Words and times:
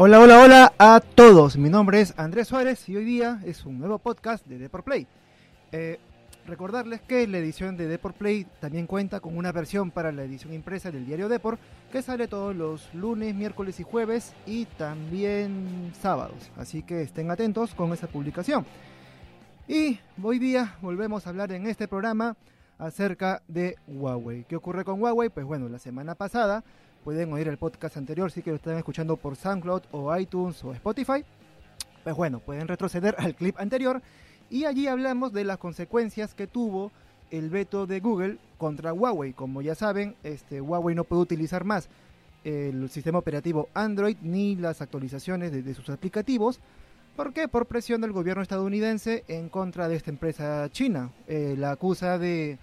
Hola, 0.00 0.20
hola, 0.20 0.44
hola 0.44 0.72
a 0.78 1.00
todos. 1.00 1.56
Mi 1.56 1.70
nombre 1.70 2.00
es 2.00 2.14
Andrés 2.16 2.46
Suárez 2.46 2.88
y 2.88 2.94
hoy 2.94 3.04
día 3.04 3.40
es 3.44 3.66
un 3.66 3.80
nuevo 3.80 3.98
podcast 3.98 4.46
de 4.46 4.56
Deport 4.56 4.84
Play. 4.84 5.08
Eh, 5.72 5.98
recordarles 6.46 7.00
que 7.00 7.26
la 7.26 7.38
edición 7.38 7.76
de 7.76 7.88
Deport 7.88 8.16
Play 8.16 8.46
también 8.60 8.86
cuenta 8.86 9.18
con 9.18 9.36
una 9.36 9.50
versión 9.50 9.90
para 9.90 10.12
la 10.12 10.22
edición 10.22 10.54
impresa 10.54 10.92
del 10.92 11.04
diario 11.04 11.28
Deport 11.28 11.58
que 11.90 12.00
sale 12.00 12.28
todos 12.28 12.54
los 12.54 12.94
lunes, 12.94 13.34
miércoles 13.34 13.80
y 13.80 13.82
jueves 13.82 14.34
y 14.46 14.66
también 14.66 15.90
sábados. 16.00 16.48
Así 16.56 16.84
que 16.84 17.02
estén 17.02 17.32
atentos 17.32 17.74
con 17.74 17.92
esa 17.92 18.06
publicación. 18.06 18.66
Y 19.66 19.98
hoy 20.22 20.38
día 20.38 20.76
volvemos 20.80 21.26
a 21.26 21.30
hablar 21.30 21.50
en 21.50 21.66
este 21.66 21.88
programa 21.88 22.36
acerca 22.78 23.42
de 23.48 23.74
Huawei. 23.88 24.44
¿Qué 24.44 24.54
ocurre 24.54 24.84
con 24.84 25.02
Huawei? 25.02 25.28
Pues 25.28 25.44
bueno, 25.44 25.68
la 25.68 25.80
semana 25.80 26.14
pasada 26.14 26.62
pueden 27.08 27.32
oír 27.32 27.48
el 27.48 27.56
podcast 27.56 27.96
anterior 27.96 28.30
si 28.30 28.42
que 28.42 28.50
lo 28.50 28.56
están 28.56 28.76
escuchando 28.76 29.16
por 29.16 29.34
SoundCloud 29.34 29.80
o 29.92 30.14
iTunes 30.14 30.62
o 30.62 30.74
Spotify. 30.74 31.24
Pues 32.04 32.14
bueno, 32.14 32.38
pueden 32.38 32.68
retroceder 32.68 33.14
al 33.16 33.34
clip 33.34 33.58
anterior 33.58 34.02
y 34.50 34.66
allí 34.66 34.88
hablamos 34.88 35.32
de 35.32 35.44
las 35.44 35.56
consecuencias 35.56 36.34
que 36.34 36.46
tuvo 36.46 36.92
el 37.30 37.48
veto 37.48 37.86
de 37.86 38.00
Google 38.00 38.36
contra 38.58 38.92
Huawei. 38.92 39.32
Como 39.32 39.62
ya 39.62 39.74
saben, 39.74 40.16
este, 40.22 40.60
Huawei 40.60 40.94
no 40.94 41.04
puede 41.04 41.22
utilizar 41.22 41.64
más 41.64 41.88
el 42.44 42.90
sistema 42.90 43.20
operativo 43.20 43.70
Android 43.72 44.18
ni 44.20 44.56
las 44.56 44.82
actualizaciones 44.82 45.50
de, 45.50 45.72
sus 45.72 45.88
aplicativos. 45.88 46.60
¿Por 47.16 47.32
qué? 47.32 47.48
Por 47.48 47.64
presión 47.64 48.02
del 48.02 48.12
gobierno 48.12 48.42
estadounidense 48.42 49.24
en 49.28 49.48
contra 49.48 49.88
de 49.88 49.96
esta 49.96 50.10
empresa 50.10 50.68
china. 50.72 51.10
Eh, 51.26 51.54
la 51.56 51.70
acusa 51.70 52.18
de 52.18 52.58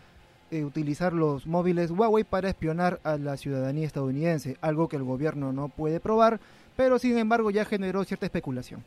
eh, 0.51 0.63
utilizar 0.63 1.13
los 1.13 1.47
móviles 1.47 1.91
Huawei 1.91 2.23
para 2.23 2.49
espionar 2.49 2.99
a 3.03 3.17
la 3.17 3.37
ciudadanía 3.37 3.85
estadounidense, 3.85 4.57
algo 4.61 4.87
que 4.87 4.95
el 4.95 5.03
gobierno 5.03 5.51
no 5.53 5.69
puede 5.69 5.99
probar, 5.99 6.39
pero 6.75 6.99
sin 6.99 7.17
embargo 7.17 7.51
ya 7.51 7.65
generó 7.65 8.03
cierta 8.03 8.25
especulación. 8.25 8.83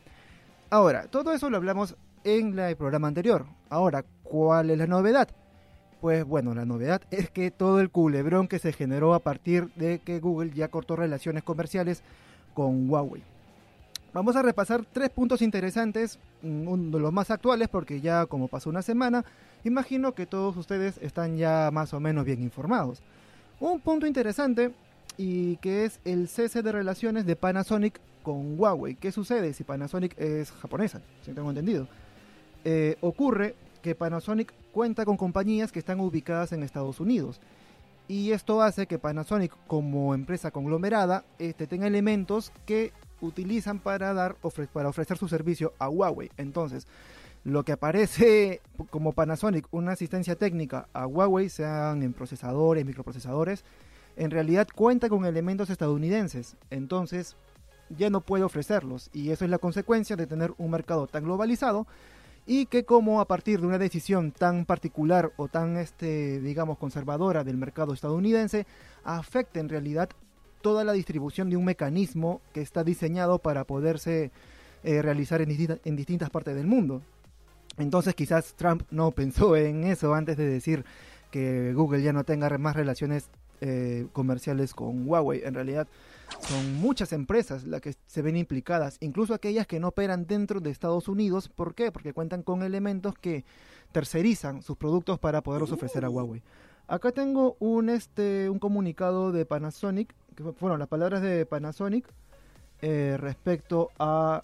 Ahora, 0.69 1.07
todo 1.07 1.33
eso 1.33 1.49
lo 1.49 1.57
hablamos 1.57 1.95
en 2.23 2.57
el 2.57 2.75
programa 2.75 3.07
anterior. 3.07 3.45
Ahora, 3.69 4.05
¿cuál 4.23 4.69
es 4.69 4.77
la 4.77 4.87
novedad? 4.87 5.27
Pues 6.01 6.23
bueno, 6.23 6.53
la 6.53 6.65
novedad 6.65 7.01
es 7.11 7.29
que 7.29 7.51
todo 7.51 7.81
el 7.81 7.89
culebrón 7.89 8.47
que 8.47 8.59
se 8.59 8.71
generó 8.71 9.13
a 9.13 9.19
partir 9.19 9.69
de 9.75 9.99
que 9.99 10.19
Google 10.19 10.51
ya 10.51 10.69
cortó 10.69 10.95
relaciones 10.95 11.43
comerciales 11.43 12.03
con 12.53 12.89
Huawei. 12.89 13.23
Vamos 14.11 14.35
a 14.35 14.41
repasar 14.41 14.85
tres 14.91 15.11
puntos 15.11 15.41
interesantes, 15.41 16.17
mm, 16.41 16.67
uno 16.67 16.97
de 16.97 16.99
los 16.99 17.13
más 17.13 17.29
actuales 17.29 17.67
porque 17.67 18.01
ya 18.01 18.25
como 18.25 18.47
pasó 18.47 18.69
una 18.69 18.81
semana, 18.81 19.23
imagino 19.63 20.15
que 20.15 20.25
todos 20.25 20.57
ustedes 20.57 20.97
están 21.01 21.37
ya 21.37 21.69
más 21.71 21.93
o 21.93 21.99
menos 21.99 22.25
bien 22.25 22.41
informados. 22.41 23.03
Un 23.59 23.79
punto 23.81 24.07
interesante 24.07 24.71
y 25.17 25.57
que 25.57 25.85
es 25.85 25.99
el 26.05 26.27
cese 26.27 26.63
de 26.63 26.71
relaciones 26.71 27.25
de 27.25 27.35
Panasonic 27.35 27.99
con 28.23 28.59
Huawei. 28.59 28.95
¿Qué 28.95 29.11
sucede 29.11 29.53
si 29.53 29.63
Panasonic 29.63 30.19
es 30.19 30.51
japonesa? 30.51 31.01
Si 31.23 31.31
tengo 31.33 31.49
entendido. 31.49 31.87
Eh, 32.65 32.97
ocurre 33.01 33.55
que 33.83 33.95
Panasonic 33.95 34.53
cuenta 34.71 35.05
con 35.05 35.17
compañías 35.17 35.71
que 35.71 35.79
están 35.79 35.99
ubicadas 35.99 36.51
en 36.51 36.63
Estados 36.63 36.99
Unidos. 36.99 37.39
Y 38.07 38.31
esto 38.31 38.61
hace 38.63 38.87
que 38.87 38.97
Panasonic 38.97 39.53
como 39.67 40.15
empresa 40.15 40.49
conglomerada 40.49 41.25
este, 41.37 41.67
tenga 41.67 41.85
elementos 41.85 42.51
que 42.65 42.91
utilizan 43.21 43.79
para, 43.79 44.13
dar, 44.13 44.35
para 44.73 44.89
ofrecer 44.89 45.17
su 45.17 45.27
servicio 45.27 45.73
a 45.79 45.89
Huawei. 45.89 46.29
Entonces, 46.37 46.87
lo 47.43 47.63
que 47.63 47.71
aparece 47.71 48.61
como 48.89 49.13
Panasonic, 49.13 49.67
una 49.71 49.93
asistencia 49.93 50.35
técnica 50.35 50.87
a 50.93 51.07
Huawei, 51.07 51.49
sean 51.49 52.03
en 52.03 52.13
procesadores, 52.13 52.85
microprocesadores, 52.85 53.63
en 54.15 54.31
realidad 54.31 54.67
cuenta 54.73 55.09
con 55.09 55.25
elementos 55.25 55.69
estadounidenses. 55.69 56.57
Entonces, 56.69 57.37
ya 57.89 58.09
no 58.09 58.21
puede 58.21 58.43
ofrecerlos. 58.43 59.09
Y 59.13 59.31
eso 59.31 59.45
es 59.45 59.51
la 59.51 59.57
consecuencia 59.57 60.15
de 60.15 60.27
tener 60.27 60.53
un 60.57 60.71
mercado 60.71 61.07
tan 61.07 61.23
globalizado 61.23 61.87
y 62.45 62.65
que 62.65 62.83
como 62.83 63.21
a 63.21 63.25
partir 63.25 63.61
de 63.61 63.67
una 63.67 63.77
decisión 63.77 64.31
tan 64.31 64.65
particular 64.65 65.31
o 65.37 65.47
tan 65.47 65.77
este 65.77 66.39
digamos 66.39 66.77
conservadora 66.77 67.43
del 67.43 67.57
mercado 67.57 67.93
estadounidense 67.93 68.65
afecta 69.03 69.59
en 69.59 69.69
realidad 69.69 70.09
toda 70.61 70.83
la 70.83 70.93
distribución 70.93 71.49
de 71.49 71.57
un 71.57 71.65
mecanismo 71.65 72.41
que 72.53 72.61
está 72.61 72.83
diseñado 72.83 73.39
para 73.39 73.63
poderse 73.65 74.31
eh, 74.83 75.01
realizar 75.01 75.41
en, 75.41 75.95
distintas 75.95 76.29
partes 76.29 76.55
del 76.55 76.67
mundo. 76.67 77.01
Entonces 77.77 78.15
quizás 78.15 78.53
Trump 78.55 78.83
no 78.91 79.11
pensó 79.11 79.55
en 79.55 79.83
eso 79.83 80.13
antes 80.13 80.37
de 80.37 80.47
decir 80.47 80.85
que 81.31 81.73
Google 81.73 82.01
ya 82.01 82.13
no 82.13 82.23
tenga 82.23 82.49
más 82.57 82.75
relaciones 82.75 83.29
eh, 83.61 84.07
comerciales 84.13 84.73
con 84.73 85.07
Huawei. 85.07 85.43
En 85.43 85.53
realidad 85.53 85.87
son 86.39 86.75
muchas 86.75 87.13
empresas 87.13 87.65
las 87.65 87.81
que 87.81 87.95
se 88.07 88.21
ven 88.21 88.37
implicadas, 88.37 88.97
incluso 89.01 89.33
aquellas 89.33 89.67
que 89.67 89.79
no 89.79 89.89
operan 89.89 90.25
dentro 90.25 90.59
de 90.59 90.69
Estados 90.69 91.07
Unidos. 91.07 91.49
¿Por 91.49 91.75
qué? 91.75 91.91
Porque 91.91 92.13
cuentan 92.13 92.43
con 92.43 92.63
elementos 92.63 93.15
que 93.15 93.43
tercerizan 93.91 94.61
sus 94.61 94.77
productos 94.77 95.19
para 95.19 95.41
poderlos 95.41 95.71
ofrecer 95.71 96.05
a 96.05 96.09
Huawei. 96.09 96.41
Acá 96.87 97.11
tengo 97.11 97.55
un, 97.59 97.89
este, 97.89 98.49
un 98.49 98.59
comunicado 98.59 99.31
de 99.31 99.45
Panasonic 99.45 100.15
fueron 100.57 100.79
las 100.79 100.87
palabras 100.87 101.21
de 101.21 101.45
Panasonic 101.45 102.05
eh, 102.81 103.17
respecto 103.19 103.89
al 103.97 104.41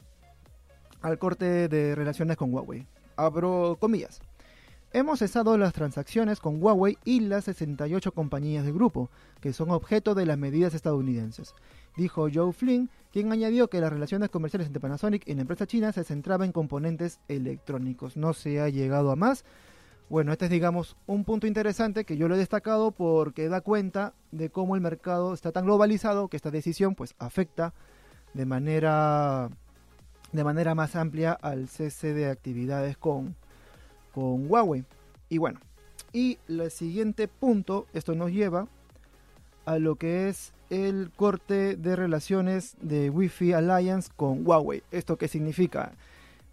corte 1.20 1.68
de 1.68 1.96
relaciones 1.96 2.38
con 2.38 2.54
Huawei. 2.54 2.86
Abro 3.16 3.78
comillas. 3.80 4.20
Hemos 4.92 5.20
cesado 5.20 5.58
las 5.58 5.74
transacciones 5.74 6.40
con 6.40 6.64
Huawei 6.64 6.98
y 7.04 7.20
las 7.20 7.44
68 7.46 8.14
compañías 8.14 8.64
del 8.64 8.74
grupo, 8.74 9.10
que 9.42 9.52
son 9.52 9.72
objeto 9.72 10.16
de 10.16 10.26
las 10.26 10.38
medidas 10.38 10.74
estadounidenses, 10.74 11.54
dijo 11.98 12.30
Joe 12.34 12.54
Flynn, 12.54 12.90
quien 13.12 13.32
añadió 13.32 13.70
que 13.70 13.82
las 13.82 13.92
relaciones 13.92 14.30
comerciales 14.30 14.68
entre 14.68 14.80
Panasonic 14.80 15.28
y 15.28 15.34
la 15.36 15.42
empresa 15.42 15.68
china 15.68 15.92
se 15.92 16.06
centraban 16.06 16.48
en 16.48 16.52
componentes 16.54 17.20
electrónicos. 17.28 18.16
No 18.16 18.34
se 18.34 18.62
ha 18.62 18.70
llegado 18.70 19.12
a 19.12 19.16
más, 19.18 19.44
bueno, 20.10 20.32
este 20.32 20.46
es, 20.46 20.52
digamos, 20.52 20.96
un 21.08 21.24
punto 21.24 21.48
interesante 21.48 22.06
que 22.06 22.18
yo 22.18 22.28
lo 22.28 22.36
he 22.36 22.38
destacado 22.38 22.92
porque 22.92 23.50
da 23.50 23.62
cuenta 23.62 24.14
de 24.32 24.50
cómo 24.50 24.76
el 24.76 24.82
mercado 24.82 25.34
está 25.34 25.52
tan 25.52 25.66
globalizado 25.66 26.28
que 26.28 26.38
esta 26.38 26.52
decisión 26.52 26.94
pues 26.96 27.16
afecta 27.18 27.74
de 28.34 28.46
manera 28.46 29.50
de 30.32 30.44
manera 30.44 30.76
más 30.76 30.96
amplia 30.96 31.32
al 31.34 31.70
cese 31.70 32.14
de 32.14 32.30
actividades 32.30 32.98
con, 32.98 33.36
con 34.14 34.52
Huawei. 34.52 34.84
Y 35.30 35.38
bueno, 35.38 35.60
y 36.14 36.38
el 36.48 36.70
siguiente 36.72 37.28
punto, 37.28 37.88
esto 37.94 38.16
nos 38.16 38.32
lleva 38.32 38.68
a 39.66 39.80
lo 39.80 39.96
que 39.96 40.30
es 40.30 40.54
el 40.70 41.12
corte 41.16 41.76
de 41.76 41.96
relaciones 41.96 42.76
de 42.82 43.10
Wi-Fi 43.10 43.54
Alliance 43.54 44.12
con 44.16 44.46
Huawei. 44.46 44.84
¿Esto 44.92 45.18
qué 45.18 45.28
significa? 45.28 45.94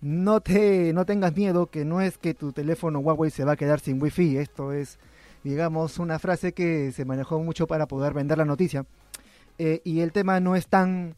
No 0.03 0.41
te 0.41 0.93
no 0.93 1.07
tengas 1.07 1.35
miedo 1.37 1.67
que 1.67 1.85
no 1.85 2.01
es 2.01 2.19
que 2.19 2.35
tu 2.35 2.53
teléfono 2.53 2.99
Huawei 2.99 3.31
se 3.31 3.45
va 3.45 3.53
a 3.53 3.57
quedar 3.57 3.81
sin 3.81 4.03
wifi. 4.03 4.37
Esto 4.37 4.73
es 4.73 4.99
digamos 5.45 5.99
una 5.99 6.19
frase 6.19 6.53
que 6.53 6.93
se 6.93 7.05
manejó 7.05 7.39
mucho 7.39 7.67
para 7.67 7.87
poder 7.87 8.13
vender 8.13 8.39
la 8.39 8.45
noticia. 8.45 8.85
Eh, 9.59 9.81
y 9.85 10.01
el 10.01 10.13
tema 10.13 10.41
no 10.41 10.57
es 10.57 10.67
tan 10.67 11.15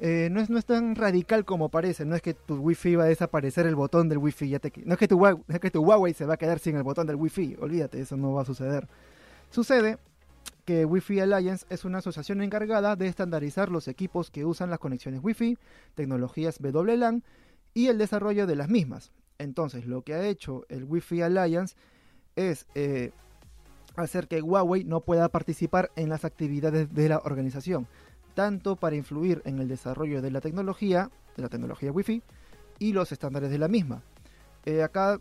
eh, 0.00 0.28
no, 0.30 0.40
es, 0.40 0.50
no 0.50 0.58
es 0.58 0.64
tan 0.64 0.94
radical 0.96 1.44
como 1.44 1.70
parece. 1.70 2.04
No 2.04 2.16
es 2.16 2.22
que 2.22 2.34
tu 2.34 2.56
wifi 2.56 2.96
va 2.96 3.04
a 3.04 3.06
desaparecer 3.08 3.66
el 3.66 3.76
botón 3.76 4.08
del 4.08 4.18
wifi 4.18 4.48
ya 4.48 4.58
te, 4.58 4.72
no 4.84 4.94
es 4.94 4.98
que 4.98 5.08
tu 5.08 5.24
es 5.26 5.60
que 5.60 5.70
tu 5.70 5.82
Huawei 5.82 6.12
se 6.12 6.26
va 6.26 6.34
a 6.34 6.36
quedar 6.36 6.58
sin 6.58 6.76
el 6.76 6.82
botón 6.82 7.06
del 7.06 7.16
wifi. 7.16 7.56
Olvídate 7.60 8.00
eso 8.00 8.16
no 8.16 8.32
va 8.34 8.42
a 8.42 8.44
suceder. 8.44 8.88
Sucede 9.50 9.98
que 10.64 10.84
Wi-Fi 10.84 11.20
Alliance 11.20 11.64
es 11.70 11.86
una 11.86 11.98
asociación 11.98 12.42
encargada 12.42 12.94
de 12.94 13.06
estandarizar 13.06 13.70
los 13.70 13.88
equipos 13.88 14.30
que 14.30 14.44
usan 14.44 14.68
las 14.68 14.78
conexiones 14.78 15.24
Wi-Fi, 15.24 15.56
tecnologías 15.94 16.60
WLAN 16.60 17.22
y 17.78 17.86
el 17.86 17.96
desarrollo 17.96 18.48
de 18.48 18.56
las 18.56 18.68
mismas. 18.68 19.12
Entonces, 19.38 19.86
lo 19.86 20.02
que 20.02 20.14
ha 20.14 20.26
hecho 20.26 20.64
el 20.68 20.82
Wi-Fi 20.82 21.22
Alliance 21.22 21.76
es 22.34 22.66
eh, 22.74 23.12
hacer 23.94 24.26
que 24.26 24.42
Huawei 24.42 24.82
no 24.82 24.98
pueda 24.98 25.28
participar 25.28 25.92
en 25.94 26.08
las 26.08 26.24
actividades 26.24 26.92
de 26.92 27.08
la 27.08 27.18
organización, 27.18 27.86
tanto 28.34 28.74
para 28.74 28.96
influir 28.96 29.42
en 29.44 29.60
el 29.60 29.68
desarrollo 29.68 30.20
de 30.22 30.32
la 30.32 30.40
tecnología, 30.40 31.12
de 31.36 31.42
la 31.44 31.48
tecnología 31.48 31.92
Wi-Fi, 31.92 32.20
y 32.80 32.94
los 32.94 33.12
estándares 33.12 33.48
de 33.48 33.58
la 33.58 33.68
misma. 33.68 34.02
Eh, 34.66 34.82
acá 34.82 35.20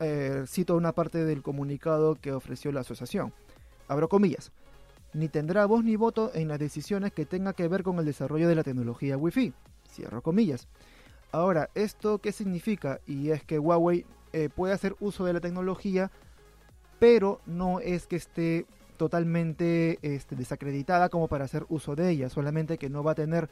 eh, 0.00 0.42
cito 0.48 0.74
una 0.74 0.90
parte 0.90 1.24
del 1.24 1.40
comunicado 1.40 2.16
que 2.16 2.32
ofreció 2.32 2.72
la 2.72 2.80
asociación. 2.80 3.32
Abro 3.86 4.08
comillas. 4.08 4.50
Ni 5.14 5.28
tendrá 5.28 5.66
voz 5.66 5.84
ni 5.84 5.94
voto 5.94 6.32
en 6.34 6.48
las 6.48 6.58
decisiones 6.58 7.12
que 7.12 7.26
tenga 7.26 7.52
que 7.52 7.68
ver 7.68 7.84
con 7.84 8.00
el 8.00 8.06
desarrollo 8.06 8.48
de 8.48 8.56
la 8.56 8.64
tecnología 8.64 9.16
Wi-Fi. 9.16 9.52
Cierro 9.88 10.20
comillas. 10.20 10.66
Ahora, 11.32 11.70
¿esto 11.74 12.18
qué 12.18 12.30
significa? 12.30 13.00
Y 13.06 13.30
es 13.30 13.42
que 13.42 13.58
Huawei 13.58 14.04
eh, 14.34 14.50
puede 14.54 14.74
hacer 14.74 14.94
uso 15.00 15.24
de 15.24 15.32
la 15.32 15.40
tecnología, 15.40 16.10
pero 16.98 17.40
no 17.46 17.80
es 17.80 18.06
que 18.06 18.16
esté 18.16 18.66
totalmente 18.98 19.98
este, 20.02 20.36
desacreditada 20.36 21.08
como 21.08 21.28
para 21.28 21.46
hacer 21.46 21.64
uso 21.70 21.96
de 21.96 22.10
ella, 22.10 22.28
solamente 22.28 22.76
que 22.76 22.90
no 22.90 23.02
va 23.02 23.12
a 23.12 23.14
tener, 23.14 23.48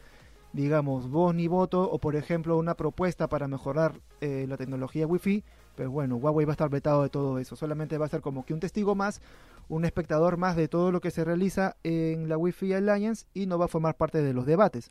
digamos, 0.53 1.09
voz 1.09 1.35
ni 1.35 1.49
voto 1.49 1.91
o, 1.91 1.99
por 1.99 2.17
ejemplo, 2.17 2.59
una 2.59 2.75
propuesta 2.75 3.29
para 3.31 3.49
mejorar 3.49 3.94
eh, 4.21 4.44
la 4.47 4.59
tecnología 4.59 5.06
Wi-Fi. 5.06 5.43
Pero 5.75 5.91
bueno, 5.91 6.17
Huawei 6.17 6.44
va 6.44 6.53
a 6.53 6.59
estar 6.59 6.69
vetado 6.69 7.03
de 7.03 7.09
todo 7.09 7.38
eso, 7.38 7.56
solamente 7.56 7.97
va 7.97 8.05
a 8.05 8.11
ser 8.11 8.21
como 8.21 8.44
que 8.44 8.53
un 8.53 8.61
testigo 8.61 8.94
más, 8.94 9.23
un 9.71 9.87
espectador 9.87 10.37
más 10.37 10.55
de 10.55 10.69
todo 10.69 10.93
lo 10.93 11.00
que 11.00 11.11
se 11.11 11.25
realiza 11.25 11.76
en 11.83 12.29
la 12.29 12.37
Wi-Fi 12.37 12.75
Alliance 12.75 13.25
y 13.33 13.47
no 13.47 13.59
va 13.59 13.65
a 13.65 13.69
formar 13.69 13.97
parte 13.97 14.21
de 14.21 14.35
los 14.35 14.44
debates. 14.44 14.91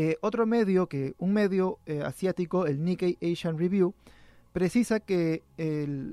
Eh, 0.00 0.16
otro 0.20 0.46
medio, 0.46 0.86
que 0.86 1.14
un 1.18 1.32
medio 1.32 1.80
eh, 1.84 2.02
asiático, 2.04 2.66
el 2.66 2.84
Nikkei 2.84 3.18
Asian 3.20 3.58
Review, 3.58 3.94
precisa 4.52 5.00
que 5.00 5.42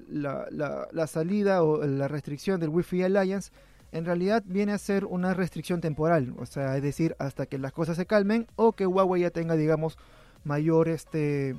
la, 0.10 0.48
la, 0.92 1.06
salida 1.06 1.62
o 1.62 1.86
la 1.86 2.08
restricción 2.08 2.60
del 2.60 2.70
Wi-Fi 2.70 3.04
Alliance 3.04 3.52
en 3.92 4.06
realidad 4.06 4.42
viene 4.48 4.72
a 4.72 4.80
ser 4.80 5.06
una 5.06 5.36
restricción 5.36 5.82
temporal, 5.82 6.34
o 6.40 6.48
sea, 6.48 6.76
es 6.76 6.82
decir, 6.82 7.16
hasta 7.20 7.46
que 7.46 7.60
las 7.60 7.74
cosas 7.74 7.96
se 7.96 8.08
calmen 8.08 8.48
o 8.56 8.72
que 8.72 8.88
Huawei 8.88 9.22
ya 9.22 9.30
tenga, 9.30 9.56
digamos, 9.56 10.00
mayor 10.44 10.90
este 10.90 11.56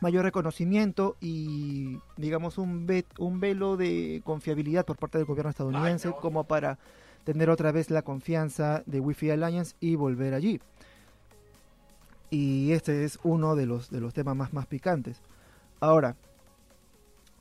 mayor 0.00 0.24
reconocimiento 0.24 1.14
y 1.20 1.98
digamos 2.16 2.56
un, 2.56 2.86
un 3.18 3.40
velo 3.40 3.76
de 3.76 4.22
confiabilidad 4.24 4.86
por 4.86 4.96
parte 4.96 5.18
del 5.18 5.26
gobierno 5.26 5.50
estadounidense 5.50 6.10
como 6.22 6.44
para 6.44 6.78
tener 7.24 7.50
otra 7.50 7.70
vez 7.70 7.90
la 7.90 8.00
confianza 8.00 8.82
de 8.86 9.00
Wi-Fi 9.00 9.32
Alliance 9.32 9.76
y 9.78 9.96
volver 9.96 10.32
allí. 10.32 10.58
Y 12.34 12.72
este 12.72 13.04
es 13.04 13.20
uno 13.22 13.54
de 13.54 13.64
los, 13.64 13.90
de 13.90 14.00
los 14.00 14.12
temas 14.12 14.34
más, 14.34 14.52
más 14.52 14.66
picantes. 14.66 15.20
Ahora, 15.78 16.16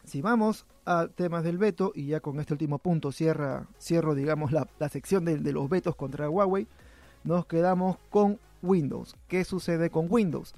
si 0.06 0.22
vamos 0.22 0.68
a 0.86 1.08
temas 1.08 1.44
del 1.44 1.58
veto, 1.58 1.94
y 1.96 2.06
ya 2.06 2.20
con 2.20 2.40
este 2.40 2.54
último 2.54 2.78
punto 2.78 3.12
cierra, 3.12 3.66
cierro, 3.82 4.14
digamos, 4.14 4.52
la, 4.52 4.68
sección 4.90 5.26
de, 5.26 5.40
los 5.52 5.68
vetos 5.68 5.96
contra 5.96 6.30
Huawei, 6.30 6.68
nos 7.24 7.48
quedamos 7.48 7.98
con 8.12 8.38
Windows. 8.62 9.16
¿Qué 9.28 9.44
sucede 9.46 9.90
con 9.90 10.06
Windows? 10.12 10.54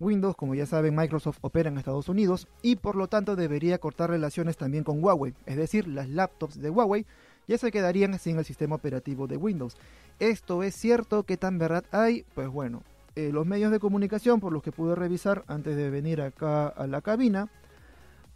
Windows, 0.00 0.36
como 0.36 0.54
ya 0.54 0.66
saben, 0.66 0.94
Microsoft 0.94 1.38
opera 1.40 1.70
en 1.70 1.78
Estados 1.78 2.10
Unidos 2.10 2.46
y 2.60 2.76
por 2.76 2.94
lo 2.94 3.08
tanto 3.08 3.36
debería 3.36 3.78
cortar 3.78 4.10
relaciones 4.10 4.58
también 4.58 4.84
con 4.84 5.02
Huawei, 5.02 5.32
es 5.46 5.56
decir, 5.56 5.88
las 5.88 6.10
laptops 6.10 6.60
de 6.60 6.68
Huawei 6.68 7.06
ya 7.46 7.56
se 7.56 7.72
quedarían 7.72 8.18
sin 8.18 8.36
el 8.38 8.44
sistema 8.44 8.76
operativo 8.76 9.26
de 9.26 9.38
Windows. 9.38 9.78
¿Esto 10.18 10.62
es 10.62 10.74
cierto? 10.74 11.22
¿Qué 11.22 11.38
tan 11.38 11.58
verdad 11.58 11.84
hay? 11.90 12.26
Pues 12.34 12.48
bueno, 12.48 12.82
eh, 13.18 13.32
los 13.32 13.44
medios 13.44 13.72
de 13.72 13.80
comunicación 13.80 14.38
por 14.38 14.52
los 14.52 14.62
que 14.62 14.70
pude 14.70 14.94
revisar 14.94 15.42
antes 15.48 15.74
de 15.74 15.90
venir 15.90 16.22
acá 16.22 16.68
a 16.68 16.86
la 16.86 17.00
cabina, 17.00 17.48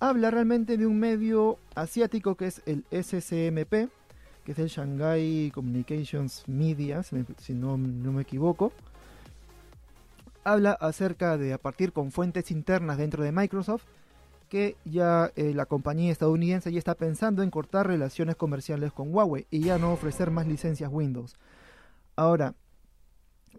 habla 0.00 0.32
realmente 0.32 0.76
de 0.76 0.88
un 0.88 0.99
medio 0.99 1.61
asiático 1.76 2.34
que 2.34 2.49
es 2.49 2.62
el 2.67 2.84
SCMP, 2.90 3.88
que 4.44 4.50
es 4.50 4.58
el 4.58 4.67
Shanghai 4.67 5.52
Communications 5.55 6.43
Media, 6.49 7.05
si 7.05 7.55
no, 7.55 7.79
me 7.79 8.23
equivoco. 8.23 8.73
Habla 10.43 10.73
acerca 10.73 11.38
de, 11.38 11.52
a 11.52 11.58
partir 11.58 11.93
con 11.93 12.11
fuentes 12.11 12.50
internas 12.50 12.99
dentro 12.99 13.23
de 13.23 13.31
Microsoft, 13.31 13.84
que 14.49 14.75
ya 14.84 15.31
eh, 15.37 15.55
la 15.55 15.67
compañía 15.67 16.11
estadounidense 16.11 16.73
ya 16.73 16.81
está 16.81 16.96
pensando 16.96 17.44
en 17.44 17.52
cortar 17.52 17.87
relaciones 17.87 18.34
comerciales 18.34 18.93
con 18.93 19.14
Huawei 19.14 19.46
y 19.49 19.61
ya 19.61 19.79
no 19.79 19.93
ofrecer 19.93 20.32
más 20.32 20.49
licencias 20.49 20.90
Windows. 20.93 21.37
Ahora, 22.17 22.56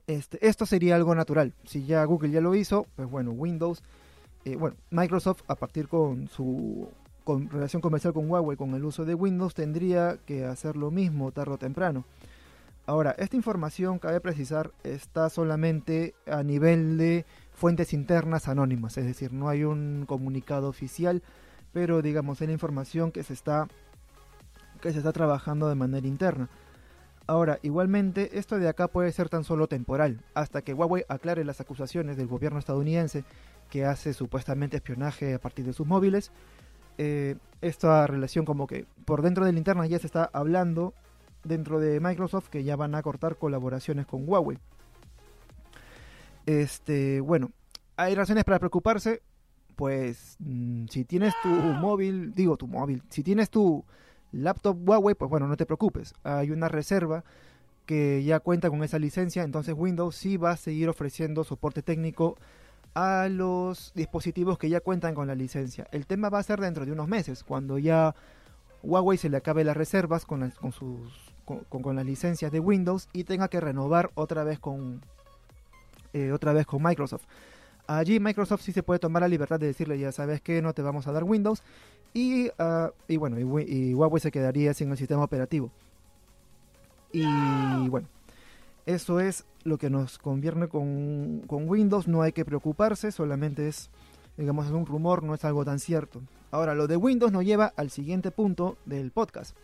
este, 0.08 0.46
esto 0.48 0.66
sería 0.66 0.96
algo 0.96 1.16
natural. 1.16 1.54
Si 1.66 1.86
ya 1.86 2.04
Google 2.06 2.32
ya 2.32 2.42
lo 2.42 2.56
hizo, 2.56 2.86
pues 2.96 3.10
bueno, 3.10 3.32
Windows 3.32 3.84
eh, 4.46 4.58
bueno, 4.58 4.76
Microsoft 4.92 5.44
a 5.48 5.56
partir 5.56 5.88
con 5.88 6.28
su 6.28 6.90
con 7.24 7.50
relación 7.50 7.82
comercial 7.82 8.14
con 8.14 8.30
Huawei 8.30 8.58
con 8.58 8.74
el 8.74 8.84
uso 8.84 9.06
de 9.06 9.14
Windows 9.14 9.54
tendría 9.54 10.18
que 10.26 10.44
hacer 10.44 10.76
lo 10.76 10.92
mismo 10.92 11.32
tarde 11.32 11.54
o 11.54 11.58
temprano. 11.58 12.04
Ahora, 12.86 13.16
esta 13.18 13.38
información, 13.38 13.98
cabe 13.98 14.20
precisar, 14.20 14.72
está 14.84 15.30
solamente 15.30 16.16
a 16.28 16.44
nivel 16.44 16.98
de 16.98 17.26
fuentes 17.54 17.94
internas 17.94 18.50
anónimas, 18.50 18.98
es 18.98 19.06
decir, 19.06 19.32
no 19.32 19.48
hay 19.48 19.64
un 19.64 20.04
comunicado 20.06 20.68
oficial, 20.68 21.24
pero 21.72 22.02
digamos 22.02 22.42
es 22.42 22.48
la 22.48 22.54
información 22.54 23.14
que 23.14 23.24
se 23.24 23.34
está 23.34 23.70
que 24.82 24.92
se 24.92 24.98
está 24.98 25.14
trabajando 25.14 25.70
de 25.70 25.76
manera 25.76 26.06
interna. 26.06 26.50
Ahora, 27.26 27.60
igualmente, 27.62 28.38
esto 28.38 28.60
de 28.60 28.68
acá 28.68 28.90
puede 28.90 29.12
ser 29.12 29.30
tan 29.30 29.44
solo 29.46 29.68
temporal, 29.68 30.22
hasta 30.34 30.62
que 30.62 30.74
Huawei 30.74 31.06
aclare 31.08 31.46
las 31.46 31.62
acusaciones 31.62 32.18
del 32.18 32.28
gobierno 32.28 32.60
estadounidense 32.60 33.24
que 33.70 33.86
hace 33.86 34.14
supuestamente 34.14 34.78
espionaje 34.78 35.34
a 35.34 35.40
partir 35.40 35.66
de 35.66 35.74
sus 35.74 35.88
móviles. 35.88 36.32
Eh, 36.98 37.36
esta 37.62 38.06
relación 38.08 38.46
como 38.46 38.68
que 38.68 38.86
por 39.06 39.22
dentro 39.22 39.46
de 39.46 39.54
la 39.54 39.58
interna 39.58 39.88
ya 39.88 40.00
se 40.00 40.06
está 40.06 40.30
hablando 40.34 40.94
dentro 41.44 41.80
de 41.80 42.00
Microsoft 42.00 42.50
que 42.50 42.64
ya 42.64 42.76
van 42.76 42.94
a 42.94 43.02
cortar 43.02 43.38
colaboraciones 43.38 44.06
con 44.06 44.28
Huawei. 44.28 44.60
Este, 46.46 47.22
bueno, 47.22 47.52
hay 47.96 48.16
razones 48.16 48.44
para 48.44 48.60
preocuparse. 48.60 49.22
Pues 49.76 50.36
mm, 50.40 50.86
si 50.90 51.06
tienes 51.06 51.34
tu 51.42 51.50
móvil, 51.50 52.34
digo 52.36 52.58
tu 52.58 52.68
móvil, 52.68 53.02
si 53.10 53.24
tienes 53.24 53.50
tu 53.50 53.84
laptop 54.34 54.78
Huawei, 54.88 55.16
pues 55.16 55.30
bueno, 55.30 55.48
no 55.48 55.56
te 55.56 55.66
preocupes. 55.66 56.14
Hay 56.24 56.52
una 56.52 56.68
reserva 56.68 57.24
que 57.86 58.24
ya 58.24 58.40
cuenta 58.40 58.70
con 58.70 58.84
esa 58.84 59.00
licencia, 59.00 59.44
entonces 59.44 59.76
Windows 59.78 60.16
sí 60.16 60.38
va 60.38 60.52
a 60.52 60.58
seguir 60.58 60.90
ofreciendo 60.90 61.44
soporte 61.44 61.82
técnico 61.82 62.38
a 62.96 63.28
los 63.30 63.92
dispositivos 63.96 64.58
que 64.58 64.70
ya 64.70 64.80
cuentan 64.80 65.16
con 65.16 65.28
la 65.28 65.36
licencia. 65.36 65.88
El 65.92 66.06
tema 66.06 66.30
va 66.30 66.40
a 66.40 66.44
ser 66.44 66.60
dentro 66.60 66.86
de 66.86 66.92
unos 66.92 67.08
meses, 67.08 67.44
cuando 67.44 67.78
ya 67.80 68.16
Huawei 68.84 69.18
se 69.18 69.30
le 69.30 69.38
acabe 69.38 69.64
las 69.64 69.78
reservas 69.78 70.26
con, 70.26 70.50
con 70.52 70.72
sus 70.72 71.34
con, 71.46 71.96
las 71.96 72.06
licencias 72.06 72.52
de 72.52 72.60
Windows 72.60 73.10
y 73.14 73.26
tenga 73.26 73.48
que 73.48 73.60
renovar 73.60 74.12
otra 74.16 74.44
vez 74.44 74.60
con 74.60 75.02
eh, 76.14 76.32
otra 76.32 76.54
vez 76.54 76.66
con 76.66 76.82
Microsoft. 76.82 77.26
Allí 77.88 78.20
Microsoft 78.20 78.62
sí 78.62 78.72
se 78.72 78.84
puede 78.84 79.00
tomar 79.00 79.22
la 79.22 79.28
libertad 79.28 79.60
de 79.60 79.68
decirle 79.68 80.00
ya 80.00 80.12
sabes 80.12 80.42
que 80.42 80.62
no 80.62 80.74
te 80.74 80.82
vamos 80.82 81.08
a 81.08 81.12
dar 81.12 81.24
Windows 81.24 81.64
y, 82.14 82.50
ah, 82.60 82.92
y 83.08 83.18
bueno 83.18 83.40
y 83.40 83.94
Huawei 83.94 84.20
se 84.20 84.32
quedaría 84.32 84.74
sin 84.74 84.92
el 84.92 84.98
sistema 84.98 85.24
operativo. 85.24 85.72
Y 87.14 87.88
bueno, 87.90 88.08
eso 88.88 89.20
es 89.20 89.46
lo 89.64 89.78
que 89.78 89.90
nos 89.90 90.18
conviene 90.18 90.68
con, 90.68 91.44
Windows, 91.48 92.08
no 92.08 92.22
hay 92.24 92.34
que 92.34 92.44
preocuparse, 92.44 93.12
solamente 93.12 93.68
es, 93.68 93.90
digamos, 94.36 94.70
un 94.72 94.86
rumor, 94.86 95.24
no 95.24 95.36
es 95.36 95.46
algo 95.46 95.64
tan 95.64 95.80
cierto. 95.80 96.22
Ahora, 96.52 96.74
lo 96.76 96.88
de 96.88 96.98
Windows 96.98 97.32
nos 97.32 97.46
lleva 97.46 97.72
al 97.78 97.92
siguiente 97.92 98.32
punto 98.32 98.78
del 98.86 99.12
podcast, 99.12 99.56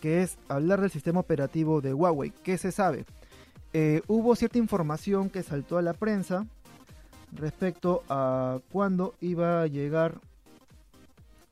que 0.00 0.22
es 0.22 0.38
hablar 0.48 0.80
del 0.80 0.90
sistema 0.90 1.20
operativo 1.20 1.80
de 1.80 1.92
Huawei. 1.92 2.32
¿Qué 2.42 2.56
se 2.58 2.72
sabe? 2.72 3.04
Eh, 3.72 4.02
hubo 4.06 4.34
cierta 4.36 4.58
información 4.58 5.28
que 5.28 5.42
saltó 5.42 5.78
a 5.78 5.82
la 5.82 5.92
prensa 5.92 6.46
respecto 7.32 8.02
a 8.08 8.60
cuándo 8.72 9.14
iba 9.20 9.62
a 9.62 9.66
llegar 9.66 10.20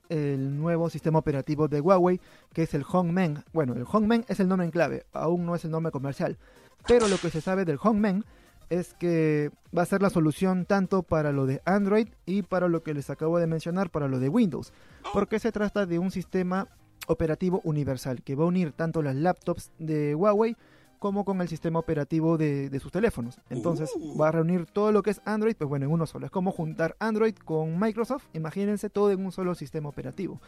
el 0.08 0.56
nuevo 0.56 0.90
sistema 0.90 1.18
operativo 1.18 1.68
de 1.68 1.80
Huawei, 1.80 2.20
que 2.52 2.62
es 2.62 2.74
el 2.74 2.84
Hongmeng. 2.84 3.44
Bueno, 3.52 3.74
el 3.74 3.84
Hongmeng 3.84 4.24
es 4.28 4.40
el 4.40 4.48
nombre 4.48 4.64
en 4.64 4.70
clave, 4.70 5.06
aún 5.12 5.46
no 5.46 5.54
es 5.54 5.64
el 5.64 5.70
nombre 5.70 5.92
comercial. 5.92 6.38
Pero 6.86 7.08
lo 7.08 7.18
que 7.18 7.30
se 7.30 7.40
sabe 7.40 7.64
del 7.64 7.78
Hongmen 7.78 8.24
es 8.70 8.94
que 8.94 9.50
va 9.76 9.82
a 9.82 9.86
ser 9.86 10.02
la 10.02 10.10
solución 10.10 10.64
tanto 10.64 11.02
para 11.02 11.32
lo 11.32 11.46
de 11.46 11.62
Android 11.64 12.08
y 12.24 12.42
para 12.42 12.68
lo 12.68 12.82
que 12.82 12.94
les 12.94 13.10
acabo 13.10 13.38
de 13.38 13.46
mencionar, 13.46 13.90
para 13.90 14.08
lo 14.08 14.18
de 14.18 14.28
Windows. 14.28 14.72
Porque 15.12 15.38
se 15.38 15.52
trata 15.52 15.86
de 15.86 15.98
un 15.98 16.10
sistema 16.10 16.68
operativo 17.06 17.60
universal 17.64 18.22
que 18.22 18.34
va 18.34 18.44
a 18.44 18.48
unir 18.48 18.72
tanto 18.72 19.02
las 19.02 19.14
laptops 19.14 19.70
de 19.78 20.14
Huawei 20.14 20.56
como 20.98 21.24
con 21.24 21.40
el 21.40 21.48
sistema 21.48 21.78
operativo 21.78 22.36
de, 22.38 22.78
sus 22.80 22.92
teléfonos. 22.92 23.38
Entonces 23.50 23.90
uh. 23.94 24.18
va 24.18 24.28
a 24.28 24.32
reunir 24.32 24.66
todo 24.66 24.92
lo 24.92 25.02
que 25.02 25.10
es 25.10 25.20
Android, 25.24 25.56
pues 25.56 25.68
bueno, 25.68 25.86
en 25.86 25.92
uno 25.92 26.06
solo. 26.06 26.26
Es 26.26 26.32
como 26.32 26.52
juntar 26.52 26.96
Android 26.98 27.34
con 27.34 27.78
Microsoft, 27.78 28.24
imagínense 28.32 28.90
todo 28.90 29.10
en 29.10 29.24
un 29.24 29.32
solo 29.32 29.54
sistema 29.54 29.88
operativo. 29.88 30.40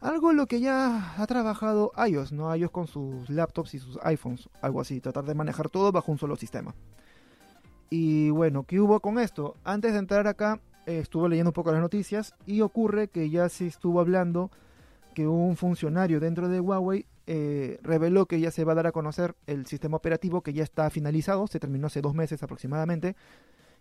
Algo 0.00 0.32
lo 0.32 0.46
que 0.46 0.60
ya 0.60 1.14
ha 1.18 1.26
trabajado 1.26 1.92
iOS, 2.08 2.32
¿no? 2.32 2.54
iOS 2.54 2.70
con 2.70 2.86
sus 2.86 3.28
laptops 3.28 3.74
y 3.74 3.78
sus 3.78 3.98
iPhones, 4.02 4.48
algo 4.62 4.80
así, 4.80 5.00
tratar 5.00 5.24
de 5.24 5.34
manejar 5.34 5.68
todo 5.68 5.92
bajo 5.92 6.10
un 6.10 6.18
solo 6.18 6.36
sistema. 6.36 6.74
Y 7.90 8.30
bueno, 8.30 8.62
¿qué 8.62 8.80
hubo 8.80 9.00
con 9.00 9.18
esto? 9.18 9.56
Antes 9.62 9.92
de 9.92 9.98
entrar 9.98 10.26
acá, 10.26 10.60
eh, 10.86 11.00
estuve 11.00 11.28
leyendo 11.28 11.50
un 11.50 11.54
poco 11.54 11.72
las 11.72 11.80
noticias 11.80 12.34
y 12.46 12.62
ocurre 12.62 13.08
que 13.08 13.28
ya 13.28 13.48
se 13.48 13.66
estuvo 13.66 14.00
hablando 14.00 14.50
que 15.14 15.26
un 15.26 15.56
funcionario 15.56 16.20
dentro 16.20 16.48
de 16.48 16.60
Huawei 16.60 17.04
eh, 17.32 17.78
reveló 17.84 18.26
que 18.26 18.40
ya 18.40 18.50
se 18.50 18.64
va 18.64 18.72
a 18.72 18.74
dar 18.74 18.88
a 18.88 18.92
conocer 18.92 19.36
el 19.46 19.64
sistema 19.66 19.96
operativo 19.96 20.40
que 20.40 20.52
ya 20.52 20.64
está 20.64 20.90
finalizado, 20.90 21.46
se 21.46 21.60
terminó 21.60 21.86
hace 21.86 22.00
dos 22.00 22.12
meses 22.12 22.42
aproximadamente, 22.42 23.14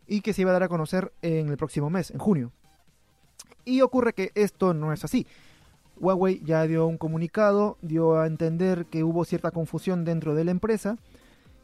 y 0.06 0.22
que 0.22 0.34
se 0.34 0.44
iba 0.44 0.52
a 0.52 0.54
dar 0.54 0.62
a 0.62 0.70
conocer 0.70 1.12
en 1.24 1.50
el 1.50 1.58
próximo 1.58 1.90
mes, 1.90 2.12
en 2.12 2.20
junio. 2.20 2.52
Y 3.66 3.82
ocurre 3.82 4.14
que 4.14 4.32
esto 4.36 4.76
no 4.76 4.94
es 4.94 5.04
así. 5.04 5.26
Huawei 6.00 6.44
ya 6.46 6.68
dio 6.68 6.86
un 6.86 7.00
comunicado, 7.00 7.80
dio 7.82 8.20
a 8.20 8.28
entender 8.28 8.86
que 8.86 9.04
hubo 9.04 9.26
cierta 9.26 9.50
confusión 9.50 10.06
dentro 10.06 10.36
de 10.36 10.44
la 10.44 10.52
empresa 10.52 10.98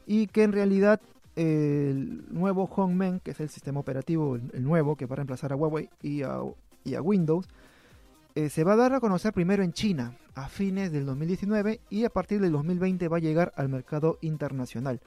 y 0.07 0.25
que 0.25 0.41
en 0.41 0.53
realidad 0.53 0.99
el 1.35 2.25
nuevo 2.33 2.65
Hongmen, 2.65 3.19
que 3.19 3.29
es 3.29 3.39
el 3.39 3.49
sistema 3.49 3.79
operativo, 3.79 4.37
el, 4.37 4.63
nuevo 4.63 4.95
que 4.95 5.05
va 5.05 5.13
a 5.13 5.17
reemplazar 5.17 5.53
a 5.53 5.55
Huawei 5.55 5.89
y 6.01 6.23
a, 6.23 6.41
Windows, 6.99 7.47
eh, 8.35 8.49
se 8.49 8.63
va 8.63 8.73
a 8.73 8.75
dar 8.75 8.93
a 8.93 8.99
conocer 8.99 9.33
primero 9.33 9.63
en 9.63 9.73
China 9.73 10.17
a 10.35 10.49
fines 10.49 10.91
del 10.91 11.05
2019 11.05 11.79
y 11.89 12.03
a 12.03 12.09
partir 12.09 12.41
del 12.41 12.51
2020 12.51 13.07
va 13.07 13.17
a 13.17 13.21
llegar 13.21 13.53
al 13.55 13.69
mercado 13.69 14.17
internacional. 14.21 14.99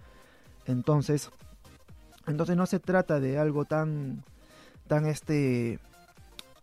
Entonces, 0.65 1.31
entonces 2.27 2.57
no 2.57 2.67
se 2.67 2.81
trata 2.81 3.21
de 3.21 3.39
algo 3.39 3.67
tan, 3.67 4.25
tan 4.87 5.07
este, 5.07 5.79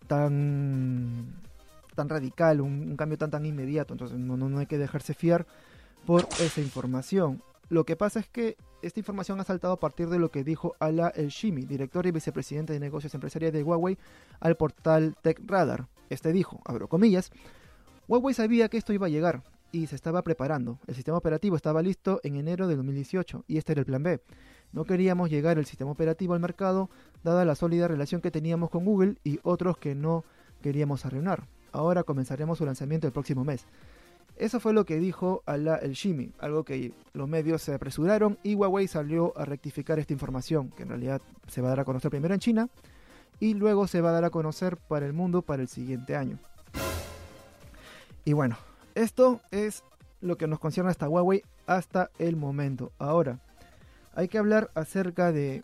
tan 0.07 1.35
tan 1.95 2.09
radical, 2.09 2.61
un, 2.61 2.97
cambio 2.97 3.17
tan 3.17 3.31
tan 3.31 3.45
inmediato, 3.45 3.93
entonces 3.93 4.17
no, 4.17 4.35
no, 4.35 4.59
hay 4.59 4.65
que 4.65 4.77
dejarse 4.77 5.13
fiar 5.13 5.45
por 6.05 6.27
esa 6.39 6.61
información. 6.61 7.41
Lo 7.69 7.85
que 7.85 7.95
pasa 7.95 8.19
es 8.19 8.27
que 8.27 8.57
esta 8.81 8.99
información 8.99 9.39
ha 9.39 9.43
saltado 9.43 9.73
a 9.73 9.79
partir 9.79 10.09
de 10.09 10.19
lo 10.19 10.29
que 10.29 10.43
dijo 10.43 10.75
Ala 10.79 11.07
El 11.15 11.29
Shimi, 11.29 11.63
director 11.63 12.05
y 12.05 12.11
vicepresidente 12.11 12.73
de 12.73 12.79
negocios 12.79 13.13
empresariales 13.15 13.53
de 13.53 13.63
Huawei, 13.63 13.97
al 14.39 14.55
portal 14.57 15.15
TechRadar. 15.21 15.87
Este 16.09 16.31
dijo, 16.31 16.61
abro 16.65 16.87
comillas, 16.87 17.31
Huawei 18.07 18.33
sabía 18.33 18.69
que 18.69 18.77
esto 18.77 18.93
iba 18.93 19.07
a 19.07 19.09
llegar 19.09 19.43
y 19.71 19.87
se 19.87 19.95
estaba 19.95 20.21
preparando. 20.23 20.79
El 20.87 20.95
sistema 20.95 21.17
operativo 21.17 21.55
estaba 21.55 21.81
listo 21.81 22.19
en 22.23 22.35
enero 22.35 22.67
de 22.67 22.75
2018 22.75 23.45
y 23.47 23.57
este 23.57 23.73
era 23.73 23.81
el 23.81 23.85
plan 23.85 24.03
B. 24.03 24.21
No 24.71 24.85
queríamos 24.85 25.29
llegar 25.29 25.57
el 25.57 25.65
sistema 25.65 25.91
operativo 25.91 26.33
al 26.33 26.39
mercado 26.39 26.89
dada 27.23 27.45
la 27.45 27.55
sólida 27.55 27.87
relación 27.87 28.21
que 28.21 28.31
teníamos 28.31 28.69
con 28.69 28.85
Google 28.85 29.15
y 29.23 29.39
otros 29.43 29.77
que 29.77 29.95
no 29.95 30.23
queríamos 30.61 31.05
arruinar. 31.05 31.47
Ahora 31.71 32.03
comenzaremos 32.03 32.57
su 32.57 32.65
lanzamiento 32.65 33.07
el 33.07 33.13
próximo 33.13 33.43
mes. 33.43 33.65
Eso 34.37 34.59
fue 34.59 34.73
lo 34.73 34.85
que 34.85 34.97
dijo 34.97 35.43
Ala 35.45 35.75
El 35.75 35.93
Shimi, 35.93 36.33
algo 36.39 36.65
que 36.65 36.93
los 37.13 37.27
medios 37.27 37.61
se 37.61 37.73
apresuraron 37.73 38.37
y 38.43 38.55
Huawei 38.55 38.87
salió 38.87 39.37
a 39.37 39.45
rectificar 39.45 39.97
esta 39.97 40.13
información, 40.13 40.71
que 40.71 40.83
en 40.83 40.89
realidad 40.89 41.21
se 41.47 41.61
va 41.61 41.67
a 41.67 41.71
dar 41.71 41.79
a 41.81 41.85
conocer 41.85 42.11
primero 42.11 42.33
en 42.33 42.39
China 42.39 42.69
y 43.39 43.53
luego 43.53 43.87
se 43.87 44.01
va 44.01 44.09
a 44.09 44.13
dar 44.13 44.25
a 44.25 44.29
conocer 44.29 44.77
para 44.77 45.05
el 45.05 45.13
mundo 45.13 45.41
para 45.41 45.61
el 45.61 45.67
siguiente 45.67 46.15
año. 46.15 46.39
Y 48.23 48.33
bueno, 48.33 48.57
esto 48.95 49.41
es 49.51 49.83
lo 50.21 50.37
que 50.37 50.47
nos 50.47 50.59
concierne 50.59 50.89
hasta 50.89 51.09
Huawei 51.09 51.43
hasta 51.67 52.09
el 52.17 52.35
momento. 52.35 52.91
Ahora, 52.97 53.39
hay 54.13 54.27
que 54.27 54.37
hablar 54.37 54.71
acerca 54.73 55.31
de 55.31 55.63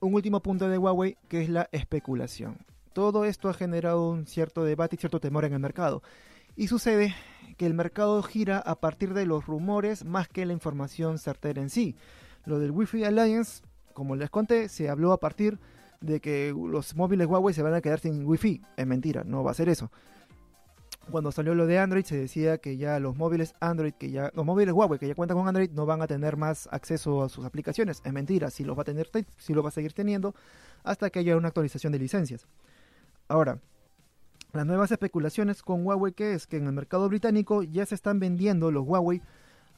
un 0.00 0.14
último 0.14 0.40
punto 0.40 0.68
de 0.68 0.78
Huawei 0.78 1.16
que 1.28 1.42
es 1.42 1.48
la 1.48 1.68
especulación. 1.72 2.58
Todo 2.92 3.24
esto 3.24 3.48
ha 3.48 3.54
generado 3.54 4.10
un 4.10 4.26
cierto 4.26 4.64
debate 4.64 4.96
y 4.96 4.98
cierto 4.98 5.20
temor 5.20 5.44
en 5.44 5.52
el 5.52 5.60
mercado. 5.60 6.02
Y 6.56 6.68
sucede 6.68 7.14
que 7.56 7.66
el 7.66 7.74
mercado 7.74 8.22
gira 8.22 8.58
a 8.58 8.74
partir 8.76 9.14
de 9.14 9.26
los 9.26 9.46
rumores 9.46 10.04
más 10.04 10.28
que 10.28 10.44
la 10.44 10.52
información 10.52 11.18
certera 11.18 11.62
en 11.62 11.70
sí. 11.70 11.96
Lo 12.44 12.58
del 12.58 12.72
Wi-Fi 12.72 13.04
Alliance, 13.04 13.62
como 13.94 14.16
les 14.16 14.30
conté, 14.30 14.68
se 14.68 14.88
habló 14.88 15.12
a 15.12 15.20
partir 15.20 15.58
que 16.20 16.54
los 16.56 16.94
móviles 16.96 17.26
Huawei 17.26 17.54
se 17.54 17.62
van 17.62 17.74
a 17.74 17.80
quedar 17.80 18.00
sin 18.00 18.24
Wi-Fi. 18.24 18.62
Es 18.76 18.86
mentira, 18.86 19.24
no 19.24 19.42
va 19.44 19.50
a 19.50 19.54
ser 19.54 19.68
eso. 19.68 19.90
Cuando 21.10 21.32
salió 21.32 21.54
lo 21.54 21.66
de 21.66 21.78
Android 21.78 22.04
se 22.04 22.16
decía 22.16 22.58
que 22.58 22.76
ya 22.76 23.00
los 23.00 23.16
móviles 23.16 23.54
Android, 23.60 23.94
que 23.94 24.10
ya 24.10 24.30
los 24.34 24.44
móviles 24.44 24.74
Huawei 24.74 24.98
que 24.98 25.08
ya 25.08 25.14
cuentan 25.14 25.38
con 25.38 25.48
Android 25.48 25.70
no 25.70 25.86
van 25.86 26.02
a 26.02 26.06
tener 26.06 26.36
más 26.36 26.68
acceso 26.70 27.22
a 27.22 27.30
sus 27.30 27.46
aplicaciones. 27.46 28.02
Es 28.04 28.12
mentira, 28.12 28.50
si 28.50 28.62
los 28.62 28.76
va 28.76 28.82
a 28.82 28.84
tener, 28.84 29.08
si 29.38 29.54
lo 29.54 29.62
va 29.62 29.70
a 29.70 29.72
seguir 29.72 29.94
teniendo 29.94 30.34
hasta 30.84 31.08
que 31.08 31.20
haya 31.20 31.36
una 31.36 31.48
actualización 31.48 31.92
de 31.92 31.98
licencias. 31.98 32.46
Ahora, 33.26 33.58
las 34.52 34.66
nuevas 34.66 34.90
especulaciones 34.92 35.62
con 35.62 35.86
Huawei 35.86 36.12
que 36.12 36.34
es 36.34 36.46
que 36.46 36.58
en 36.58 36.66
el 36.66 36.72
mercado 36.72 37.08
británico 37.08 37.62
ya 37.62 37.86
se 37.86 37.94
están 37.94 38.18
vendiendo 38.18 38.70
los 38.70 38.86
Huawei 38.86 39.22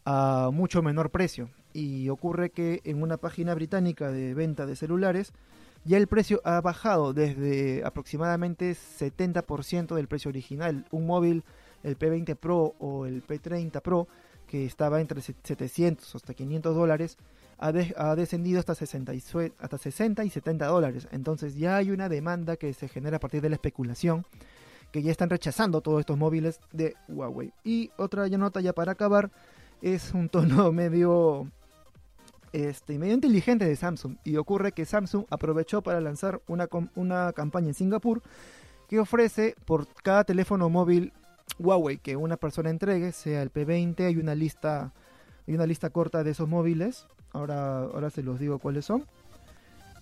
a 0.05 0.51
mucho 0.53 0.83
menor 0.83 1.11
precio 1.11 1.49
y 1.73 2.09
ocurre 2.09 2.51
que 2.51 2.81
en 2.85 3.03
una 3.03 3.19
página 3.19 3.55
británica 3.55 4.11
de 4.11 4.35
venta 4.35 4.67
de 4.67 4.75
celulares 4.75 5.33
ya 5.85 5.97
el 5.97 6.07
precio 6.07 6.41
ha 6.45 6.61
bajado 6.61 7.13
desde 7.13 7.83
aproximadamente 7.85 8.73
70% 8.73 9.95
del 9.95 10.09
precio 10.09 10.29
original. 10.29 10.87
Un 10.91 11.07
móvil, 11.07 11.45
el 11.83 11.99
P20 11.99 12.37
Pro 12.37 12.75
o 12.79 13.07
el 13.07 13.27
P30 13.27 13.81
Pro, 13.81 14.09
que 14.47 14.67
estaba 14.67 15.01
entre 15.01 15.21
700 15.21 16.15
hasta 16.15 16.35
500 16.35 16.75
dólares, 16.75 17.17
ha, 17.61 18.17
descendido 18.17 18.59
hasta 18.59 18.75
60, 18.75 19.15
y, 19.15 19.23
hasta 19.59 19.79
60 19.79 20.25
y 20.25 20.31
70 20.31 20.67
dólares. 20.67 21.09
Entonces 21.13 21.57
ya 21.57 21.77
hay 21.77 21.91
una 21.91 22.09
demanda 22.09 22.57
que 22.57 22.73
se 22.73 22.89
genera 22.89 23.19
a 23.19 23.21
partir 23.21 23.43
de 23.43 23.51
la 23.51 23.57
especulación, 23.57 24.25
que 24.93 25.03
ya 25.03 25.11
están 25.11 25.31
rechazando 25.31 25.83
todos 25.83 26.01
estos 26.01 26.17
móviles 26.17 26.61
de 26.73 26.95
Huawei. 27.09 27.53
Y 27.65 27.91
otra 27.97 28.27
nota 28.29 28.61
ya 28.61 28.73
para 28.73 28.93
acabar, 28.93 29.31
es 29.83 30.13
un 30.15 30.29
tono 30.29 30.73
medio, 30.73 31.49
este, 32.53 32.99
medio 32.99 33.15
inteligente 33.15 33.65
de 33.65 33.77
Samsung. 33.77 34.17
Y 34.25 34.37
ocurre 34.37 34.73
que 34.73 34.85
Samsung 34.85 35.25
aprovechó 35.31 35.83
para 35.83 36.01
lanzar 36.01 36.41
una, 36.47 36.69
una 36.95 37.33
campaña 37.33 37.69
en 37.69 37.75
Singapur 37.75 38.23
que 38.89 38.99
ofrece 38.99 39.55
por 39.65 39.87
cada 40.03 40.25
teléfono 40.25 40.69
móvil 40.69 41.13
Huawei 41.59 41.99
que 41.99 42.17
una 42.17 42.37
persona 42.37 42.71
entregue, 42.71 43.13
sea 43.13 43.43
el 43.43 43.53
P20, 43.53 44.07
hay 44.07 44.17
una 44.17 44.35
lista, 44.35 44.93
hay 45.47 45.55
una 45.55 45.67
lista 45.67 45.91
corta 45.91 46.25
de 46.25 46.31
esos 46.31 46.49
móviles 46.49 47.07
ahora, 47.33 47.83
ahora 47.83 48.11
se 48.11 48.23
los 48.23 48.39
digo 48.39 48.59
cuáles 48.59 48.85
son. 48.85 49.07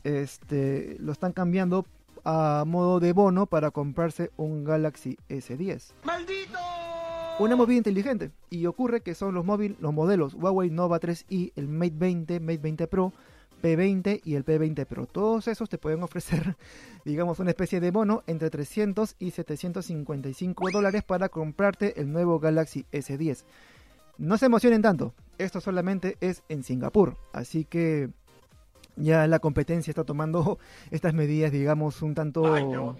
Este, 0.04 0.96
lo 1.00 1.12
están 1.12 1.32
cambiando 1.32 1.86
a 2.24 2.64
modo 2.66 3.00
de 3.00 3.12
bono 3.12 3.46
para 3.46 3.70
comprarse 3.70 4.30
un 4.36 4.64
Galaxy 4.64 5.18
S10. 5.28 5.92
¡Maldito! 6.04 6.67
Una 7.38 7.54
movida 7.54 7.78
inteligente. 7.78 8.32
Y 8.50 8.66
ocurre 8.66 9.00
que 9.00 9.14
son 9.14 9.32
los 9.32 9.44
móviles, 9.44 9.78
los 9.80 9.94
modelos 9.94 10.34
Huawei 10.34 10.70
Nova 10.70 10.98
3i, 10.98 11.52
el 11.54 11.68
Mate 11.68 11.94
20, 11.94 12.40
Mate 12.40 12.58
20 12.58 12.86
Pro, 12.88 13.12
P20 13.62 14.22
y 14.24 14.34
el 14.34 14.44
P20 14.44 14.84
Pro. 14.86 15.06
Todos 15.06 15.46
esos 15.46 15.68
te 15.68 15.78
pueden 15.78 16.02
ofrecer, 16.02 16.56
digamos, 17.04 17.38
una 17.38 17.50
especie 17.50 17.78
de 17.78 17.92
bono 17.92 18.24
entre 18.26 18.50
300 18.50 19.14
y 19.20 19.30
755 19.30 20.70
dólares 20.72 21.04
para 21.04 21.28
comprarte 21.28 22.00
el 22.00 22.12
nuevo 22.12 22.40
Galaxy 22.40 22.86
S10. 22.90 23.44
No 24.18 24.36
se 24.36 24.46
emocionen 24.46 24.82
tanto, 24.82 25.14
esto 25.38 25.60
solamente 25.60 26.16
es 26.20 26.42
en 26.48 26.64
Singapur, 26.64 27.16
así 27.32 27.64
que 27.64 28.10
ya 28.96 29.28
la 29.28 29.38
competencia 29.38 29.92
está 29.92 30.02
tomando 30.02 30.58
estas 30.90 31.14
medidas, 31.14 31.52
digamos, 31.52 32.02
un 32.02 32.16
tanto 32.16 32.96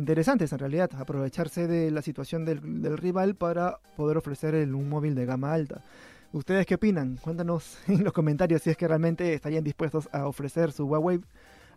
interesantes 0.00 0.52
en 0.52 0.58
realidad, 0.58 0.90
aprovecharse 0.98 1.68
de 1.68 1.90
la 1.90 2.02
situación 2.02 2.44
del, 2.44 2.98
rival 2.98 3.36
para 3.36 3.78
poder 3.96 4.16
ofrecer 4.16 4.54
un 4.54 4.88
móvil 4.88 5.14
de 5.14 5.26
gama 5.26 5.52
alta. 5.52 5.84
¿Ustedes 6.32 6.66
qué 6.66 6.74
opinan? 6.74 7.16
Cuéntanos 7.16 7.78
en 7.86 8.02
los 8.02 8.12
comentarios 8.12 8.62
si 8.62 8.70
es 8.70 8.76
que 8.76 8.88
realmente 8.88 9.34
estarían 9.34 9.62
dispuestos 9.62 10.08
a 10.12 10.26
ofrecer 10.26 10.72
su 10.72 10.86
Huawei 10.86 11.20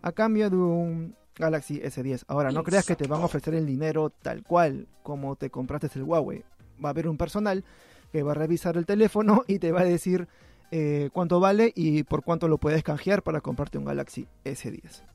a 0.02 0.12
cambio 0.12 0.50
de 0.50 0.56
un 0.56 1.16
Galaxy 1.36 1.80
S10. 1.80 2.26
Ahora, 2.28 2.52
no 2.52 2.64
creas 2.64 2.86
que 2.86 2.96
te 2.96 3.08
van 3.08 3.22
a 3.22 3.26
ofrecer 3.26 3.54
el 3.54 3.66
dinero 3.66 4.10
tal 4.10 4.44
cual 4.44 4.88
como 5.02 5.36
te 5.36 5.50
compraste 5.50 5.90
el 5.96 6.04
Huawei. 6.04 6.44
Va 6.84 6.90
a 6.90 6.92
haber 6.92 7.08
un 7.08 7.18
personal 7.18 7.64
que 8.12 8.24
va 8.24 8.32
a 8.32 8.36
revisar 8.36 8.78
el 8.78 8.86
teléfono 8.86 9.44
y 9.48 9.60
te 9.60 9.72
va 9.72 9.82
a 9.82 9.86
decir 9.86 10.28
eh, 10.72 11.10
cuánto 11.14 11.40
vale 11.40 11.72
y 11.76 12.04
por 12.04 12.24
cuánto 12.24 12.48
lo 12.48 12.58
puedes 12.58 12.84
canjear 12.84 13.24
para 13.24 13.42
comprarte 13.42 13.78
un 13.78 13.86
Galaxy 13.86 14.28
S10. 14.46 15.13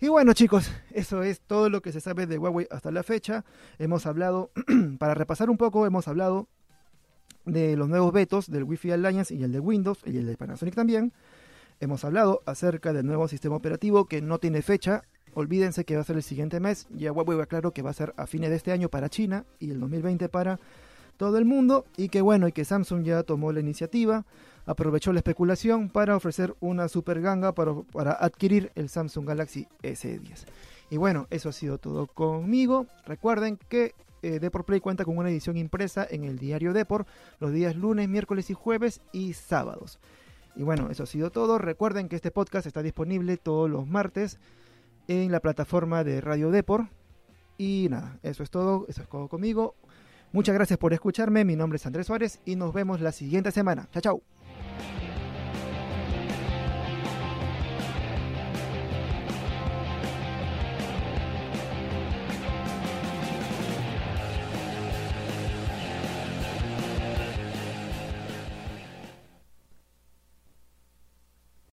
Y 0.00 0.06
bueno 0.06 0.32
chicos, 0.32 0.70
eso 0.92 1.24
es 1.24 1.40
todo 1.40 1.68
lo 1.70 1.82
que 1.82 1.90
se 1.90 2.00
sabe 2.00 2.28
de 2.28 2.38
Huawei 2.38 2.68
hasta 2.70 2.92
la 2.92 3.02
fecha. 3.02 3.44
Hemos 3.80 4.06
hablado, 4.06 4.52
para 4.98 5.14
repasar 5.14 5.50
un 5.50 5.56
poco, 5.56 5.86
hemos 5.86 6.06
hablado 6.06 6.46
de 7.44 7.76
los 7.76 7.88
nuevos 7.88 8.12
vetos 8.12 8.48
del 8.48 8.62
Wi-Fi 8.62 8.92
Alliance 8.92 9.34
y 9.34 9.42
el 9.42 9.50
de 9.50 9.58
Windows 9.58 9.98
y 10.04 10.16
el 10.18 10.26
de 10.26 10.36
Panasonic 10.36 10.76
también. 10.76 11.12
Hemos 11.80 12.04
hablado 12.04 12.42
acerca 12.46 12.92
del 12.92 13.06
nuevo 13.06 13.26
sistema 13.26 13.56
operativo 13.56 14.04
que 14.04 14.22
no 14.22 14.38
tiene 14.38 14.62
fecha. 14.62 15.02
Olvídense 15.34 15.84
que 15.84 15.96
va 15.96 16.02
a 16.02 16.04
ser 16.04 16.14
el 16.14 16.22
siguiente 16.22 16.60
mes. 16.60 16.86
Ya 16.90 17.10
Huawei 17.10 17.36
va 17.36 17.46
claro 17.46 17.72
que 17.72 17.82
va 17.82 17.90
a 17.90 17.94
ser 17.94 18.14
a 18.16 18.28
fines 18.28 18.50
de 18.50 18.56
este 18.56 18.70
año 18.70 18.88
para 18.90 19.08
China 19.08 19.46
y 19.58 19.70
el 19.70 19.80
2020 19.80 20.28
para 20.28 20.60
todo 21.18 21.36
el 21.36 21.44
mundo 21.44 21.84
y 21.98 22.08
que 22.08 22.22
bueno, 22.22 22.48
y 22.48 22.52
que 22.52 22.64
Samsung 22.64 23.02
ya 23.04 23.22
tomó 23.22 23.52
la 23.52 23.60
iniciativa, 23.60 24.24
aprovechó 24.64 25.12
la 25.12 25.18
especulación 25.18 25.90
para 25.90 26.16
ofrecer 26.16 26.54
una 26.60 26.88
super 26.88 27.20
ganga 27.20 27.52
para, 27.52 27.74
para 27.92 28.12
adquirir 28.12 28.72
el 28.74 28.88
Samsung 28.88 29.26
Galaxy 29.26 29.66
S10. 29.82 30.46
Y 30.90 30.96
bueno, 30.96 31.26
eso 31.28 31.50
ha 31.50 31.52
sido 31.52 31.76
todo 31.76 32.06
conmigo. 32.06 32.86
Recuerden 33.04 33.58
que 33.68 33.94
eh, 34.22 34.38
Deport 34.40 34.66
Play 34.66 34.80
cuenta 34.80 35.04
con 35.04 35.18
una 35.18 35.28
edición 35.28 35.56
impresa 35.56 36.06
en 36.08 36.24
el 36.24 36.38
diario 36.38 36.72
Deport 36.72 37.06
los 37.40 37.52
días 37.52 37.76
lunes, 37.76 38.08
miércoles 38.08 38.48
y 38.50 38.54
jueves 38.54 39.00
y 39.12 39.34
sábados. 39.34 39.98
Y 40.56 40.62
bueno, 40.62 40.90
eso 40.90 41.02
ha 41.02 41.06
sido 41.06 41.30
todo. 41.30 41.58
Recuerden 41.58 42.08
que 42.08 42.16
este 42.16 42.30
podcast 42.30 42.66
está 42.66 42.82
disponible 42.82 43.36
todos 43.36 43.68
los 43.68 43.86
martes 43.86 44.38
en 45.08 45.30
la 45.30 45.40
plataforma 45.40 46.04
de 46.04 46.20
Radio 46.20 46.50
Deport. 46.50 46.90
Y 47.58 47.88
nada, 47.90 48.18
eso 48.22 48.42
es 48.42 48.50
todo. 48.50 48.86
Eso 48.88 49.02
es 49.02 49.08
todo 49.08 49.28
conmigo. 49.28 49.74
Muchas 50.32 50.54
gracias 50.54 50.78
por 50.78 50.92
escucharme, 50.92 51.44
mi 51.44 51.56
nombre 51.56 51.76
es 51.76 51.86
Andrés 51.86 52.06
Suárez 52.06 52.40
y 52.44 52.56
nos 52.56 52.74
vemos 52.74 53.00
la 53.00 53.12
siguiente 53.12 53.50
semana. 53.50 53.88
Chao, 53.92 54.02
chao. 54.02 54.37